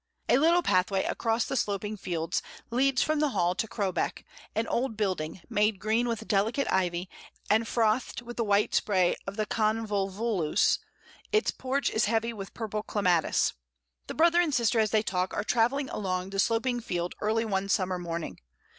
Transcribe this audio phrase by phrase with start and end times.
[0.27, 4.97] A little pathway across the sloping fields leads from the Hall to Crowbeck— an old
[4.97, 7.07] building, made green with delicate ivy
[7.51, 10.79] and frothed with the white spray of the convolvulus;
[11.31, 13.53] its porch is heavy with purple clematis.
[14.07, 17.69] The brother and sister as they talk are travelling along the sloping field early one
[17.69, 18.39] summer morning.